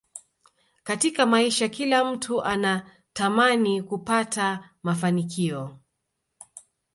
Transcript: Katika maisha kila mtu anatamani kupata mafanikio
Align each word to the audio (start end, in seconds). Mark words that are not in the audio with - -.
Katika 0.83 1.25
maisha 1.25 1.69
kila 1.69 2.05
mtu 2.11 2.43
anatamani 2.43 3.81
kupata 3.81 4.69
mafanikio 4.83 5.79